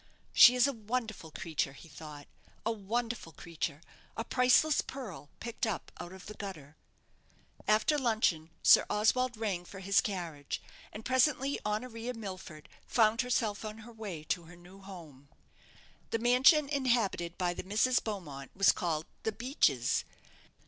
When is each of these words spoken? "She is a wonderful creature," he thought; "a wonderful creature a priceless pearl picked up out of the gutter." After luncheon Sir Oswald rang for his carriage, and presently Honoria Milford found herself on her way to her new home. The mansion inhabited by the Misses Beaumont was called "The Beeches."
"She 0.33 0.55
is 0.55 0.65
a 0.65 0.73
wonderful 0.73 1.29
creature," 1.29 1.73
he 1.73 1.87
thought; 1.87 2.25
"a 2.65 2.71
wonderful 2.71 3.31
creature 3.33 3.81
a 4.17 4.23
priceless 4.23 4.81
pearl 4.81 5.29
picked 5.39 5.67
up 5.67 5.91
out 5.99 6.11
of 6.11 6.25
the 6.25 6.33
gutter." 6.33 6.75
After 7.67 7.99
luncheon 7.99 8.49
Sir 8.63 8.83
Oswald 8.89 9.37
rang 9.37 9.63
for 9.63 9.79
his 9.79 10.01
carriage, 10.01 10.59
and 10.91 11.05
presently 11.05 11.59
Honoria 11.63 12.15
Milford 12.15 12.67
found 12.87 13.21
herself 13.21 13.63
on 13.63 13.77
her 13.85 13.93
way 13.93 14.23
to 14.23 14.45
her 14.45 14.55
new 14.55 14.79
home. 14.81 15.29
The 16.09 16.17
mansion 16.17 16.67
inhabited 16.67 17.37
by 17.37 17.53
the 17.53 17.61
Misses 17.61 17.99
Beaumont 17.99 18.49
was 18.55 18.71
called 18.71 19.05
"The 19.21 19.31
Beeches." 19.31 20.03